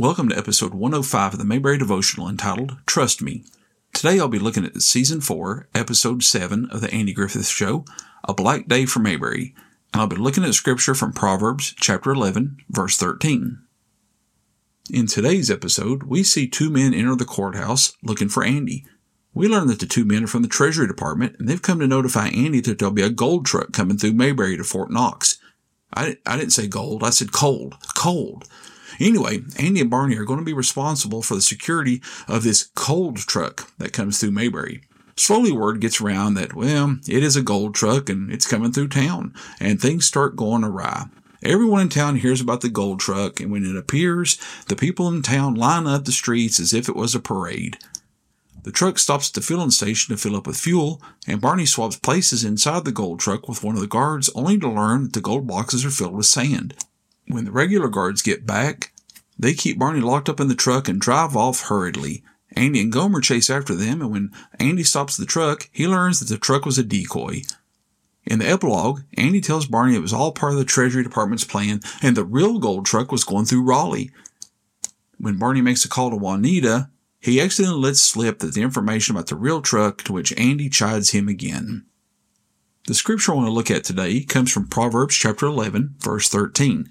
Welcome 0.00 0.28
to 0.28 0.38
episode 0.38 0.74
105 0.74 1.32
of 1.32 1.38
the 1.40 1.44
Mayberry 1.44 1.76
Devotional 1.76 2.28
entitled 2.28 2.76
Trust 2.86 3.20
Me. 3.20 3.42
Today 3.92 4.20
I'll 4.20 4.28
be 4.28 4.38
looking 4.38 4.64
at 4.64 4.80
season 4.80 5.20
4, 5.20 5.66
episode 5.74 6.22
7 6.22 6.68
of 6.70 6.80
the 6.80 6.94
Andy 6.94 7.12
Griffith 7.12 7.48
Show, 7.48 7.84
A 8.22 8.32
Black 8.32 8.68
Day 8.68 8.86
for 8.86 9.00
Mayberry, 9.00 9.56
and 9.92 10.00
I'll 10.00 10.06
be 10.06 10.14
looking 10.14 10.44
at 10.44 10.54
scripture 10.54 10.94
from 10.94 11.12
Proverbs 11.12 11.74
chapter 11.80 12.12
11, 12.12 12.58
verse 12.70 12.96
13. 12.96 13.58
In 14.92 15.08
today's 15.08 15.50
episode, 15.50 16.04
we 16.04 16.22
see 16.22 16.46
two 16.46 16.70
men 16.70 16.94
enter 16.94 17.16
the 17.16 17.24
courthouse 17.24 17.96
looking 18.00 18.28
for 18.28 18.44
Andy. 18.44 18.86
We 19.34 19.48
learn 19.48 19.66
that 19.66 19.80
the 19.80 19.86
two 19.86 20.04
men 20.04 20.22
are 20.22 20.28
from 20.28 20.42
the 20.42 20.48
Treasury 20.48 20.86
Department 20.86 21.34
and 21.40 21.48
they've 21.48 21.60
come 21.60 21.80
to 21.80 21.88
notify 21.88 22.28
Andy 22.28 22.60
that 22.60 22.78
there'll 22.78 22.94
be 22.94 23.02
a 23.02 23.10
gold 23.10 23.46
truck 23.46 23.72
coming 23.72 23.98
through 23.98 24.12
Mayberry 24.12 24.56
to 24.58 24.62
Fort 24.62 24.92
Knox. 24.92 25.38
I, 25.92 26.18
I 26.24 26.36
didn't 26.36 26.52
say 26.52 26.68
gold, 26.68 27.02
I 27.02 27.10
said 27.10 27.32
cold. 27.32 27.74
Cold. 27.96 28.46
Anyway, 29.00 29.42
Andy 29.58 29.80
and 29.80 29.90
Barney 29.90 30.16
are 30.16 30.24
going 30.24 30.38
to 30.38 30.44
be 30.44 30.52
responsible 30.52 31.22
for 31.22 31.34
the 31.34 31.42
security 31.42 32.02
of 32.26 32.42
this 32.42 32.70
cold 32.74 33.16
truck 33.16 33.70
that 33.78 33.92
comes 33.92 34.18
through 34.18 34.32
Mayberry. 34.32 34.82
Slowly 35.16 35.52
word 35.52 35.80
gets 35.80 36.00
around 36.00 36.34
that, 36.34 36.54
well, 36.54 36.98
it 37.08 37.22
is 37.22 37.36
a 37.36 37.42
gold 37.42 37.74
truck 37.74 38.08
and 38.08 38.32
it's 38.32 38.46
coming 38.46 38.72
through 38.72 38.88
town, 38.88 39.34
and 39.60 39.80
things 39.80 40.06
start 40.06 40.36
going 40.36 40.64
awry. 40.64 41.06
Everyone 41.42 41.80
in 41.80 41.88
town 41.88 42.16
hears 42.16 42.40
about 42.40 42.62
the 42.62 42.68
gold 42.68 42.98
truck, 42.98 43.40
and 43.40 43.50
when 43.50 43.64
it 43.64 43.76
appears, 43.76 44.38
the 44.66 44.76
people 44.76 45.08
in 45.08 45.22
town 45.22 45.54
line 45.54 45.86
up 45.86 46.04
the 46.04 46.12
streets 46.12 46.58
as 46.58 46.74
if 46.74 46.88
it 46.88 46.96
was 46.96 47.14
a 47.14 47.20
parade. 47.20 47.78
The 48.64 48.72
truck 48.72 48.98
stops 48.98 49.30
at 49.30 49.34
the 49.34 49.40
filling 49.40 49.70
station 49.70 50.14
to 50.14 50.20
fill 50.20 50.34
up 50.34 50.46
with 50.46 50.58
fuel, 50.58 51.00
and 51.26 51.40
Barney 51.40 51.64
swaps 51.64 51.96
places 51.96 52.44
inside 52.44 52.84
the 52.84 52.92
gold 52.92 53.20
truck 53.20 53.48
with 53.48 53.62
one 53.62 53.76
of 53.76 53.80
the 53.80 53.86
guards, 53.86 54.30
only 54.34 54.58
to 54.58 54.68
learn 54.68 55.04
that 55.04 55.12
the 55.12 55.20
gold 55.20 55.46
boxes 55.46 55.84
are 55.84 55.90
filled 55.90 56.16
with 56.16 56.26
sand. 56.26 56.74
When 57.28 57.44
the 57.44 57.52
regular 57.52 57.88
guards 57.88 58.22
get 58.22 58.46
back, 58.46 58.92
they 59.38 59.54
keep 59.54 59.78
Barney 59.78 60.00
locked 60.00 60.28
up 60.28 60.40
in 60.40 60.48
the 60.48 60.54
truck 60.54 60.88
and 60.88 61.00
drive 61.00 61.36
off 61.36 61.62
hurriedly. 61.64 62.24
Andy 62.52 62.80
and 62.80 62.92
Gomer 62.92 63.20
chase 63.20 63.50
after 63.50 63.74
them, 63.74 64.00
and 64.00 64.10
when 64.10 64.32
Andy 64.58 64.82
stops 64.82 65.16
the 65.16 65.26
truck, 65.26 65.68
he 65.70 65.86
learns 65.86 66.20
that 66.20 66.32
the 66.32 66.38
truck 66.38 66.64
was 66.64 66.78
a 66.78 66.82
decoy. 66.82 67.42
In 68.24 68.40
the 68.40 68.48
epilogue, 68.48 69.02
Andy 69.16 69.40
tells 69.40 69.66
Barney 69.66 69.94
it 69.94 70.02
was 70.02 70.12
all 70.12 70.32
part 70.32 70.52
of 70.52 70.58
the 70.58 70.64
Treasury 70.64 71.02
Department's 71.02 71.44
plan 71.44 71.80
and 72.02 72.16
the 72.16 72.24
real 72.24 72.58
gold 72.58 72.84
truck 72.84 73.10
was 73.10 73.24
going 73.24 73.46
through 73.46 73.64
Raleigh. 73.64 74.10
When 75.18 75.38
Barney 75.38 75.62
makes 75.62 75.84
a 75.84 75.88
call 75.88 76.10
to 76.10 76.16
Juanita, 76.16 76.90
he 77.20 77.40
accidentally 77.40 77.80
lets 77.80 78.00
slip 78.00 78.40
that 78.40 78.54
the 78.54 78.62
information 78.62 79.14
about 79.14 79.28
the 79.28 79.34
real 79.34 79.62
truck 79.62 80.02
to 80.04 80.12
which 80.12 80.38
Andy 80.38 80.68
chides 80.68 81.10
him 81.10 81.26
again. 81.26 81.86
The 82.86 82.94
scripture 82.94 83.32
I 83.32 83.36
want 83.36 83.48
to 83.48 83.52
look 83.52 83.70
at 83.70 83.84
today 83.84 84.20
comes 84.22 84.52
from 84.52 84.68
Proverbs 84.68 85.14
chapter 85.14 85.46
11, 85.46 85.96
verse 85.98 86.28
13. 86.28 86.86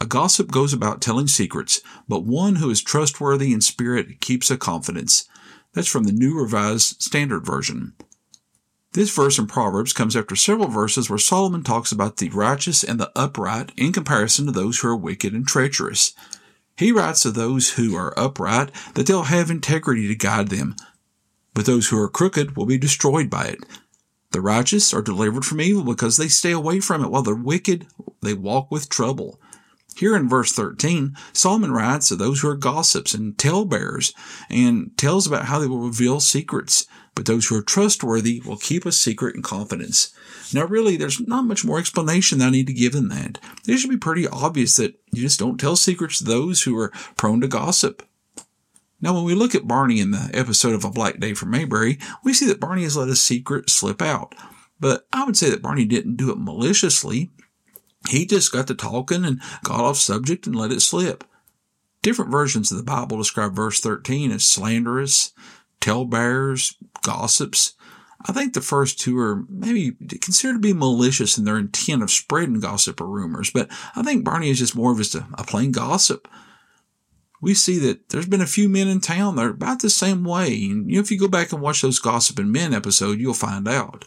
A 0.00 0.06
gossip 0.06 0.50
goes 0.50 0.72
about 0.72 1.00
telling 1.00 1.26
secrets, 1.26 1.80
but 2.06 2.24
one 2.24 2.56
who 2.56 2.70
is 2.70 2.80
trustworthy 2.80 3.52
in 3.52 3.60
spirit 3.60 4.20
keeps 4.20 4.50
a 4.50 4.56
confidence. 4.56 5.28
That's 5.72 5.88
from 5.88 6.04
the 6.04 6.12
New 6.12 6.38
Revised 6.38 7.02
Standard 7.02 7.44
Version. 7.44 7.94
This 8.92 9.14
verse 9.14 9.38
in 9.38 9.48
Proverbs 9.48 9.92
comes 9.92 10.16
after 10.16 10.36
several 10.36 10.68
verses 10.68 11.10
where 11.10 11.18
Solomon 11.18 11.62
talks 11.62 11.92
about 11.92 12.16
the 12.16 12.30
righteous 12.30 12.82
and 12.82 12.98
the 12.98 13.10
upright 13.14 13.72
in 13.76 13.92
comparison 13.92 14.46
to 14.46 14.52
those 14.52 14.78
who 14.78 14.88
are 14.88 14.96
wicked 14.96 15.34
and 15.34 15.46
treacherous. 15.46 16.14
He 16.76 16.92
writes 16.92 17.24
of 17.24 17.34
those 17.34 17.72
who 17.72 17.96
are 17.96 18.18
upright 18.18 18.70
that 18.94 19.06
they'll 19.06 19.24
have 19.24 19.50
integrity 19.50 20.06
to 20.08 20.14
guide 20.14 20.48
them, 20.48 20.76
but 21.54 21.66
those 21.66 21.88
who 21.88 22.00
are 22.00 22.08
crooked 22.08 22.56
will 22.56 22.66
be 22.66 22.78
destroyed 22.78 23.28
by 23.28 23.46
it. 23.46 23.58
The 24.30 24.40
righteous 24.40 24.94
are 24.94 25.02
delivered 25.02 25.44
from 25.44 25.60
evil 25.60 25.82
because 25.82 26.16
they 26.16 26.28
stay 26.28 26.52
away 26.52 26.80
from 26.80 27.02
it, 27.02 27.10
while 27.10 27.22
the 27.22 27.34
wicked, 27.34 27.86
they 28.22 28.34
walk 28.34 28.70
with 28.70 28.88
trouble. 28.88 29.40
Here 29.98 30.14
in 30.14 30.28
verse 30.28 30.52
13, 30.52 31.16
Solomon 31.32 31.72
writes 31.72 32.12
of 32.12 32.20
those 32.20 32.40
who 32.40 32.48
are 32.48 32.54
gossips 32.54 33.14
and 33.14 33.36
talebearers 33.36 34.14
and 34.48 34.96
tells 34.96 35.26
about 35.26 35.46
how 35.46 35.58
they 35.58 35.66
will 35.66 35.80
reveal 35.80 36.20
secrets, 36.20 36.86
but 37.16 37.26
those 37.26 37.48
who 37.48 37.56
are 37.56 37.62
trustworthy 37.62 38.40
will 38.40 38.58
keep 38.58 38.86
a 38.86 38.92
secret 38.92 39.34
in 39.34 39.42
confidence. 39.42 40.14
Now, 40.54 40.66
really, 40.66 40.96
there's 40.96 41.18
not 41.26 41.46
much 41.46 41.64
more 41.64 41.80
explanation 41.80 42.38
that 42.38 42.46
I 42.46 42.50
need 42.50 42.68
to 42.68 42.72
give 42.72 42.92
than 42.92 43.08
that. 43.08 43.40
It 43.66 43.78
should 43.78 43.90
be 43.90 43.96
pretty 43.96 44.28
obvious 44.28 44.76
that 44.76 44.94
you 45.10 45.22
just 45.22 45.40
don't 45.40 45.58
tell 45.58 45.74
secrets 45.74 46.18
to 46.18 46.24
those 46.24 46.62
who 46.62 46.78
are 46.78 46.92
prone 47.16 47.40
to 47.40 47.48
gossip. 47.48 48.04
Now, 49.00 49.14
when 49.14 49.24
we 49.24 49.34
look 49.34 49.56
at 49.56 49.66
Barney 49.66 49.98
in 49.98 50.12
the 50.12 50.30
episode 50.32 50.76
of 50.76 50.84
A 50.84 50.90
Black 50.90 51.18
Day 51.18 51.34
for 51.34 51.46
Mayberry, 51.46 51.98
we 52.22 52.34
see 52.34 52.46
that 52.46 52.60
Barney 52.60 52.84
has 52.84 52.96
let 52.96 53.08
a 53.08 53.16
secret 53.16 53.68
slip 53.68 54.00
out. 54.00 54.36
But 54.78 55.08
I 55.12 55.24
would 55.24 55.36
say 55.36 55.50
that 55.50 55.62
Barney 55.62 55.86
didn't 55.86 56.18
do 56.18 56.30
it 56.30 56.38
maliciously. 56.38 57.32
He 58.08 58.26
just 58.26 58.52
got 58.52 58.66
to 58.68 58.74
talking 58.74 59.24
and 59.24 59.40
got 59.62 59.80
off 59.80 59.96
subject 59.96 60.46
and 60.46 60.56
let 60.56 60.72
it 60.72 60.80
slip. 60.80 61.24
Different 62.02 62.30
versions 62.30 62.70
of 62.70 62.78
the 62.78 62.84
Bible 62.84 63.18
describe 63.18 63.54
verse 63.54 63.80
13 63.80 64.30
as 64.30 64.44
slanderous, 64.44 65.32
talebearers, 65.80 66.76
gossips. 67.02 67.74
I 68.26 68.32
think 68.32 68.54
the 68.54 68.60
first 68.60 68.98
two 68.98 69.18
are 69.18 69.44
maybe 69.48 69.92
considered 70.20 70.54
to 70.54 70.58
be 70.58 70.72
malicious 70.72 71.38
in 71.38 71.44
their 71.44 71.58
intent 71.58 72.02
of 72.02 72.10
spreading 72.10 72.60
gossip 72.60 73.00
or 73.00 73.06
rumors, 73.06 73.50
but 73.50 73.68
I 73.94 74.02
think 74.02 74.24
Barney 74.24 74.50
is 74.50 74.58
just 74.58 74.76
more 74.76 74.92
of 74.92 74.98
just 74.98 75.14
a, 75.14 75.26
a 75.34 75.44
plain 75.44 75.70
gossip. 75.70 76.28
We 77.40 77.54
see 77.54 77.78
that 77.78 78.08
there's 78.08 78.26
been 78.26 78.40
a 78.40 78.46
few 78.46 78.68
men 78.68 78.88
in 78.88 79.00
town 79.00 79.36
that 79.36 79.44
are 79.44 79.50
about 79.50 79.80
the 79.80 79.90
same 79.90 80.24
way, 80.24 80.48
and 80.48 80.90
you 80.90 80.96
know, 80.96 81.00
if 81.00 81.10
you 81.12 81.18
go 81.18 81.28
back 81.28 81.52
and 81.52 81.60
watch 81.60 81.82
those 81.82 82.00
Gossiping 82.00 82.50
Men 82.50 82.74
episode, 82.74 83.20
you'll 83.20 83.34
find 83.34 83.68
out. 83.68 84.04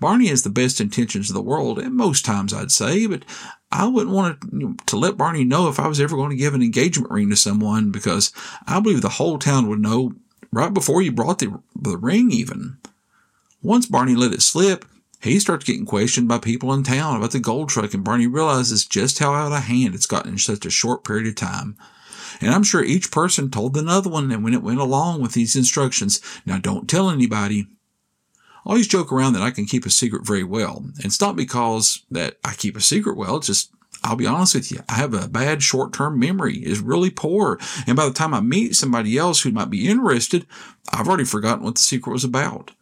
Barney 0.00 0.26
has 0.28 0.42
the 0.42 0.50
best 0.50 0.80
intentions 0.80 1.30
in 1.30 1.34
the 1.34 1.42
world, 1.42 1.78
and 1.78 1.94
most 1.94 2.24
times 2.24 2.52
I'd 2.52 2.70
say, 2.70 3.06
but 3.06 3.24
I 3.72 3.86
wouldn't 3.86 4.14
want 4.14 4.40
to, 4.40 4.76
to 4.86 4.96
let 4.96 5.16
Barney 5.16 5.44
know 5.44 5.68
if 5.68 5.80
I 5.80 5.88
was 5.88 6.00
ever 6.00 6.16
going 6.16 6.30
to 6.30 6.36
give 6.36 6.54
an 6.54 6.62
engagement 6.62 7.10
ring 7.10 7.30
to 7.30 7.36
someone 7.36 7.90
because 7.90 8.32
I 8.66 8.80
believe 8.80 9.02
the 9.02 9.08
whole 9.08 9.38
town 9.38 9.68
would 9.68 9.80
know 9.80 10.12
right 10.52 10.72
before 10.72 11.02
you 11.02 11.12
brought 11.12 11.38
the, 11.38 11.60
the 11.74 11.96
ring 11.96 12.30
even. 12.30 12.78
Once 13.62 13.86
Barney 13.86 14.14
let 14.14 14.32
it 14.32 14.42
slip, 14.42 14.84
he 15.22 15.40
starts 15.40 15.64
getting 15.64 15.86
questioned 15.86 16.28
by 16.28 16.38
people 16.38 16.72
in 16.72 16.82
town 16.82 17.16
about 17.16 17.32
the 17.32 17.40
gold 17.40 17.68
truck, 17.68 17.94
and 17.94 18.04
Barney 18.04 18.26
realizes 18.26 18.84
just 18.84 19.18
how 19.18 19.32
out 19.32 19.52
of 19.52 19.64
hand 19.64 19.94
it's 19.94 20.06
gotten 20.06 20.32
in 20.32 20.38
such 20.38 20.66
a 20.66 20.70
short 20.70 21.04
period 21.04 21.26
of 21.26 21.34
time. 21.34 21.76
And 22.40 22.50
I'm 22.50 22.62
sure 22.62 22.84
each 22.84 23.10
person 23.10 23.50
told 23.50 23.76
another 23.76 24.10
one, 24.10 24.30
and 24.30 24.44
when 24.44 24.54
it 24.54 24.62
went 24.62 24.78
along 24.78 25.22
with 25.22 25.32
these 25.32 25.56
instructions, 25.56 26.20
now 26.44 26.58
don't 26.58 26.88
tell 26.88 27.10
anybody, 27.10 27.66
I 28.66 28.70
always 28.70 28.88
joke 28.88 29.12
around 29.12 29.34
that 29.34 29.42
I 29.42 29.52
can 29.52 29.64
keep 29.64 29.86
a 29.86 29.90
secret 29.90 30.26
very 30.26 30.42
well. 30.42 30.78
And 30.78 31.04
it's 31.04 31.20
not 31.20 31.36
because 31.36 32.02
that 32.10 32.38
I 32.44 32.54
keep 32.54 32.76
a 32.76 32.80
secret 32.80 33.16
well. 33.16 33.36
It's 33.36 33.46
just, 33.46 33.70
I'll 34.02 34.16
be 34.16 34.26
honest 34.26 34.56
with 34.56 34.72
you. 34.72 34.80
I 34.88 34.94
have 34.94 35.14
a 35.14 35.28
bad 35.28 35.62
short-term 35.62 36.18
memory 36.18 36.56
is 36.56 36.80
really 36.80 37.10
poor. 37.10 37.60
And 37.86 37.96
by 37.96 38.06
the 38.06 38.12
time 38.12 38.34
I 38.34 38.40
meet 38.40 38.74
somebody 38.74 39.16
else 39.16 39.42
who 39.42 39.52
might 39.52 39.70
be 39.70 39.88
interested, 39.88 40.46
I've 40.92 41.06
already 41.06 41.24
forgotten 41.24 41.64
what 41.64 41.76
the 41.76 41.80
secret 41.80 42.12
was 42.12 42.24
about. 42.24 42.72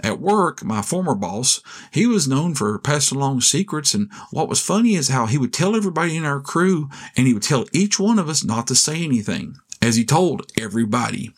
At 0.00 0.20
work, 0.20 0.62
my 0.62 0.82
former 0.82 1.14
boss, 1.14 1.60
he 1.90 2.06
was 2.06 2.28
known 2.28 2.54
for 2.54 2.78
passing 2.78 3.16
along 3.16 3.40
secrets. 3.40 3.94
And 3.94 4.10
what 4.32 4.50
was 4.50 4.60
funny 4.60 4.96
is 4.96 5.08
how 5.08 5.24
he 5.24 5.38
would 5.38 5.54
tell 5.54 5.74
everybody 5.74 6.14
in 6.14 6.26
our 6.26 6.40
crew 6.40 6.90
and 7.16 7.26
he 7.26 7.32
would 7.32 7.42
tell 7.42 7.64
each 7.72 7.98
one 7.98 8.18
of 8.18 8.28
us 8.28 8.44
not 8.44 8.66
to 8.66 8.74
say 8.74 9.02
anything, 9.02 9.56
as 9.80 9.96
he 9.96 10.04
told 10.04 10.50
everybody 10.58 11.32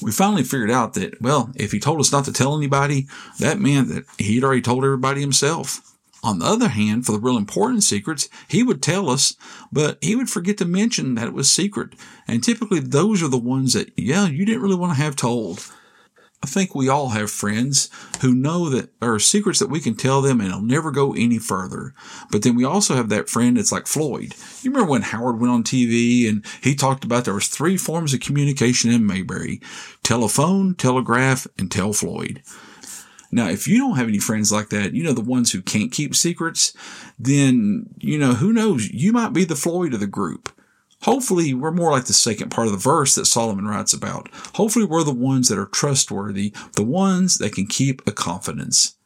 we 0.00 0.12
finally 0.12 0.44
figured 0.44 0.70
out 0.70 0.94
that, 0.94 1.20
well, 1.20 1.50
if 1.56 1.72
he 1.72 1.80
told 1.80 2.00
us 2.00 2.12
not 2.12 2.24
to 2.26 2.32
tell 2.32 2.56
anybody, 2.56 3.06
that 3.38 3.58
meant 3.58 3.88
that 3.88 4.04
he'd 4.18 4.44
already 4.44 4.62
told 4.62 4.84
everybody 4.84 5.20
himself. 5.20 5.80
On 6.22 6.40
the 6.40 6.46
other 6.46 6.68
hand, 6.68 7.06
for 7.06 7.12
the 7.12 7.20
real 7.20 7.36
important 7.36 7.84
secrets, 7.84 8.28
he 8.48 8.62
would 8.62 8.82
tell 8.82 9.08
us, 9.08 9.34
but 9.72 9.98
he 10.00 10.16
would 10.16 10.28
forget 10.28 10.58
to 10.58 10.64
mention 10.64 11.14
that 11.14 11.28
it 11.28 11.32
was 11.32 11.50
secret. 11.50 11.94
And 12.26 12.42
typically 12.42 12.80
those 12.80 13.22
are 13.22 13.28
the 13.28 13.38
ones 13.38 13.74
that, 13.74 13.92
yeah, 13.96 14.26
you 14.26 14.44
didn't 14.44 14.62
really 14.62 14.76
want 14.76 14.96
to 14.96 15.02
have 15.02 15.14
told. 15.14 15.70
I 16.42 16.46
think 16.46 16.74
we 16.74 16.88
all 16.88 17.10
have 17.10 17.30
friends 17.30 17.90
who 18.20 18.32
know 18.32 18.68
that 18.70 19.00
there 19.00 19.12
are 19.12 19.18
secrets 19.18 19.58
that 19.58 19.70
we 19.70 19.80
can 19.80 19.96
tell 19.96 20.22
them 20.22 20.40
and 20.40 20.48
it'll 20.48 20.62
never 20.62 20.92
go 20.92 21.12
any 21.12 21.38
further. 21.38 21.94
But 22.30 22.42
then 22.42 22.54
we 22.54 22.64
also 22.64 22.94
have 22.94 23.08
that 23.08 23.28
friend 23.28 23.56
that's 23.56 23.72
like 23.72 23.88
Floyd. 23.88 24.34
You 24.62 24.70
remember 24.70 24.90
when 24.90 25.02
Howard 25.02 25.40
went 25.40 25.52
on 25.52 25.64
TV 25.64 26.28
and 26.28 26.44
he 26.62 26.76
talked 26.76 27.04
about 27.04 27.24
there 27.24 27.34
was 27.34 27.48
three 27.48 27.76
forms 27.76 28.14
of 28.14 28.20
communication 28.20 28.92
in 28.92 29.04
Mayberry. 29.04 29.60
Telephone, 30.04 30.76
telegraph, 30.76 31.48
and 31.58 31.72
tell 31.72 31.92
Floyd. 31.92 32.42
Now, 33.30 33.48
if 33.48 33.66
you 33.66 33.78
don't 33.78 33.96
have 33.96 34.08
any 34.08 34.20
friends 34.20 34.52
like 34.52 34.70
that, 34.70 34.94
you 34.94 35.02
know, 35.02 35.12
the 35.12 35.20
ones 35.20 35.52
who 35.52 35.60
can't 35.60 35.92
keep 35.92 36.14
secrets, 36.14 36.72
then, 37.18 37.86
you 37.98 38.16
know, 38.16 38.34
who 38.34 38.52
knows? 38.52 38.88
You 38.88 39.12
might 39.12 39.32
be 39.32 39.44
the 39.44 39.56
Floyd 39.56 39.92
of 39.92 40.00
the 40.00 40.06
group. 40.06 40.50
Hopefully, 41.02 41.54
we're 41.54 41.70
more 41.70 41.92
like 41.92 42.06
the 42.06 42.12
second 42.12 42.50
part 42.50 42.66
of 42.66 42.72
the 42.72 42.78
verse 42.78 43.14
that 43.14 43.26
Solomon 43.26 43.66
writes 43.66 43.92
about. 43.92 44.28
Hopefully, 44.54 44.84
we're 44.84 45.04
the 45.04 45.12
ones 45.12 45.48
that 45.48 45.58
are 45.58 45.66
trustworthy, 45.66 46.52
the 46.74 46.84
ones 46.84 47.38
that 47.38 47.54
can 47.54 47.66
keep 47.66 48.06
a 48.06 48.12
confidence. 48.12 48.96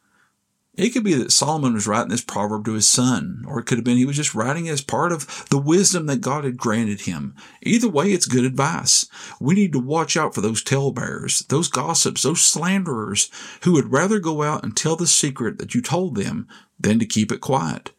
It 0.75 0.89
could 0.89 1.03
be 1.03 1.13
that 1.13 1.31
Solomon 1.31 1.75
was 1.75 1.85
writing 1.85 2.09
this 2.09 2.23
proverb 2.23 2.65
to 2.65 2.73
his 2.73 2.87
son, 2.87 3.45
or 3.47 3.59
it 3.59 3.67
could 3.67 3.77
have 3.77 3.85
been 3.85 3.97
he 3.97 4.05
was 4.05 4.15
just 4.15 4.33
writing 4.33 4.65
it 4.65 4.71
as 4.71 4.81
part 4.81 5.11
of 5.11 5.47
the 5.51 5.59
wisdom 5.59 6.07
that 6.07 6.21
God 6.21 6.45
had 6.45 6.57
granted 6.57 7.01
him. 7.01 7.35
Either 7.61 7.87
way, 7.87 8.11
it's 8.11 8.25
good 8.25 8.43
advice. 8.43 9.05
We 9.39 9.53
need 9.53 9.71
to 9.73 9.79
watch 9.79 10.17
out 10.17 10.33
for 10.33 10.41
those 10.41 10.63
talebearers, 10.63 11.41
those 11.49 11.67
gossips, 11.67 12.23
those 12.23 12.41
slanderers 12.41 13.29
who 13.61 13.73
would 13.73 13.91
rather 13.91 14.17
go 14.17 14.41
out 14.41 14.63
and 14.63 14.75
tell 14.75 14.95
the 14.95 15.05
secret 15.05 15.59
that 15.59 15.75
you 15.75 15.81
told 15.81 16.15
them 16.15 16.47
than 16.79 16.97
to 16.97 17.05
keep 17.05 17.31
it 17.31 17.39
quiet. 17.39 17.91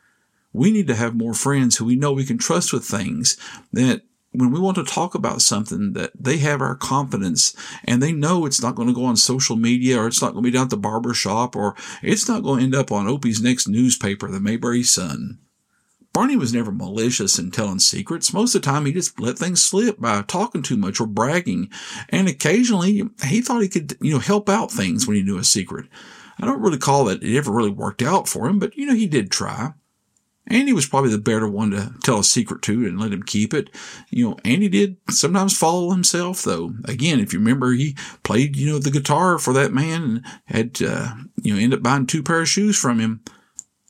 We 0.55 0.71
need 0.71 0.87
to 0.87 0.95
have 0.95 1.15
more 1.15 1.35
friends 1.35 1.77
who 1.77 1.85
we 1.85 1.97
know 1.97 2.13
we 2.13 2.25
can 2.25 2.39
trust 2.39 2.73
with 2.73 2.85
things 2.85 3.37
that 3.73 4.03
when 4.35 4.51
we 4.51 4.59
want 4.59 4.77
to 4.77 4.85
talk 4.85 5.15
about 5.15 5.43
something 5.43 5.93
that 5.93 6.11
they 6.19 6.39
have 6.39 6.61
our 6.61 6.75
confidence 6.75 7.55
and 7.85 8.03
they 8.03 8.13
know 8.13 8.47
it's 8.47 8.63
not 8.63 8.75
going 8.75 8.89
to 8.89 8.95
go 8.95 9.05
on 9.05 9.17
social 9.17 9.57
media 9.57 10.01
or 10.01 10.07
it's 10.09 10.21
not 10.21 10.33
going 10.33 10.43
to 10.43 10.51
be 10.51 10.57
down 10.57 10.65
at 10.65 10.71
the 10.71 10.77
barber 10.77 11.15
shop 11.15 11.55
or 11.55 11.77
it's 12.03 12.29
not 12.29 12.43
going 12.43 12.59
to 12.59 12.65
end 12.65 12.75
up 12.75 12.91
on 12.91 13.07
Opie's 13.07 13.43
next 13.43 13.69
newspaper, 13.69 14.29
the 14.29 14.41
Mayberry 14.41 14.83
Sun. 14.83 15.39
Barney 16.13 16.37
was 16.37 16.55
never 16.55 16.71
malicious 16.71 17.41
in 17.41 17.51
telling 17.51 17.81
secrets. 17.81 18.33
Most 18.33 18.55
of 18.55 18.63
the 18.63 18.67
time, 18.67 18.87
he 18.87 18.93
just 18.93 19.19
let 19.19 19.37
things 19.37 19.63
slip 19.63 20.01
by 20.01 20.23
talking 20.23 20.63
too 20.63 20.77
much 20.77 21.01
or 21.01 21.09
bragging. 21.09 21.71
And 22.09 22.29
occasionally, 22.29 23.03
he 23.25 23.41
thought 23.41 23.63
he 23.63 23.69
could, 23.69 23.97
you 24.01 24.13
know, 24.13 24.21
help 24.21 24.49
out 24.49 24.71
things 24.71 25.07
when 25.07 25.17
he 25.17 25.25
knew 25.25 25.39
a 25.39 25.45
secret. 25.45 25.87
I 26.39 26.47
don't 26.47 26.61
really 26.61 26.79
call 26.79 27.07
that 27.07 27.23
it 27.23 27.37
ever 27.37 27.51
really 27.51 27.71
worked 27.71 28.01
out 28.01 28.29
for 28.29 28.47
him, 28.47 28.61
but, 28.61 28.77
you 28.77 28.87
know, 28.87 28.95
he 28.95 29.09
did 29.09 29.33
try. 29.33 29.73
Andy 30.47 30.73
was 30.73 30.87
probably 30.87 31.11
the 31.11 31.19
better 31.19 31.49
one 31.49 31.71
to 31.71 31.95
tell 32.03 32.21
a 32.21 32.25
secret 32.25 32.61
to 32.63 32.85
and 32.85 33.01
let 33.01 33.13
him 33.13 33.23
keep 33.23 33.55
it. 33.55 33.71
You 34.11 34.29
know, 34.29 34.37
Andy 34.45 34.69
did 34.69 34.97
sometimes 35.11 35.57
follow 35.57 35.91
himself, 35.91 36.43
though. 36.43 36.75
Again, 36.85 37.19
if 37.19 37.33
you 37.33 37.39
remember, 37.39 37.73
he 37.73 37.97
played, 38.23 38.57
you 38.57 38.71
know, 38.71 38.79
the 38.79 38.91
guitar 38.91 39.39
for 39.39 39.55
that 39.55 39.73
man 39.73 40.03
and 40.03 40.27
had, 40.45 40.83
uh, 40.83 41.15
you 41.43 41.55
know, 41.55 41.61
end 41.61 41.73
up 41.73 41.83
buying 41.83 42.07
two 42.07 42.23
pair 42.23 42.43
of 42.43 42.49
shoes 42.49 42.79
from 42.79 43.01
him. 43.01 43.23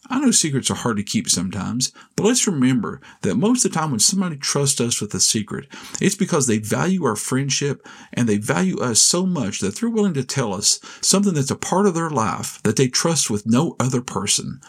I 0.08 0.20
know 0.20 0.30
secrets 0.30 0.70
are 0.70 0.74
hard 0.74 0.98
to 0.98 1.02
keep 1.02 1.30
sometimes, 1.30 1.90
but 2.14 2.24
let's 2.24 2.46
remember 2.46 3.00
that 3.22 3.36
most 3.36 3.64
of 3.64 3.72
the 3.72 3.78
time 3.78 3.90
when 3.90 4.00
somebody 4.00 4.36
trusts 4.36 4.80
us 4.80 5.00
with 5.00 5.14
a 5.14 5.20
secret, 5.20 5.66
it's 6.00 6.14
because 6.14 6.46
they 6.46 6.58
value 6.58 7.04
our 7.04 7.16
friendship 7.16 7.86
and 8.12 8.28
they 8.28 8.36
value 8.36 8.78
us 8.80 9.00
so 9.00 9.24
much 9.24 9.60
that 9.60 9.76
they're 9.76 9.88
willing 9.88 10.12
to 10.14 10.24
tell 10.24 10.52
us 10.52 10.78
something 11.00 11.32
that's 11.32 11.50
a 11.50 11.56
part 11.56 11.86
of 11.86 11.94
their 11.94 12.10
life 12.10 12.62
that 12.64 12.76
they 12.76 12.86
trust 12.86 13.30
with 13.30 13.46
no 13.46 13.76
other 13.80 14.02
person. 14.02 14.60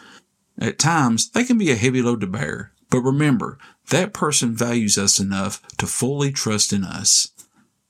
At 0.58 0.80
times, 0.80 1.30
they 1.30 1.44
can 1.44 1.58
be 1.58 1.72
a 1.72 1.76
heavy 1.76 2.02
load 2.02 2.22
to 2.22 2.28
bear, 2.28 2.72
but 2.90 3.02
remember, 3.02 3.58
that 3.90 4.14
person 4.14 4.56
values 4.56 4.98
us 4.98 5.20
enough 5.20 5.62
to 5.78 5.88
fully 5.88 6.32
trust 6.32 6.72
in 6.72 6.84
us. 6.84 7.30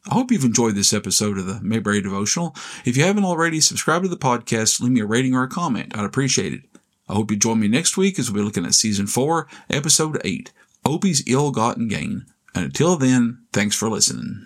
I 0.09 0.13
hope 0.13 0.31
you've 0.31 0.43
enjoyed 0.43 0.75
this 0.75 0.93
episode 0.93 1.37
of 1.37 1.47
the 1.47 1.59
Mayberry 1.61 2.01
Devotional. 2.01 2.55
If 2.85 2.95
you 2.95 3.03
haven't 3.03 3.23
already, 3.23 3.59
subscribe 3.59 4.03
to 4.03 4.07
the 4.07 4.17
podcast, 4.17 4.79
leave 4.79 4.91
me 4.91 5.01
a 5.01 5.05
rating 5.05 5.33
or 5.33 5.43
a 5.43 5.49
comment. 5.49 5.97
I'd 5.97 6.05
appreciate 6.05 6.53
it. 6.53 6.61
I 7.07 7.13
hope 7.13 7.31
you 7.31 7.37
join 7.37 7.59
me 7.59 7.67
next 7.67 7.97
week 7.97 8.17
as 8.17 8.31
we'll 8.31 8.43
be 8.43 8.45
looking 8.45 8.65
at 8.65 8.73
Season 8.73 9.07
4, 9.07 9.47
Episode 9.69 10.19
8, 10.23 10.51
Opie's 10.85 11.23
Ill 11.27 11.51
Gotten 11.51 11.87
Gain. 11.87 12.25
And 12.53 12.65
until 12.65 12.97
then, 12.97 13.45
thanks 13.53 13.75
for 13.75 13.89
listening. 13.89 14.43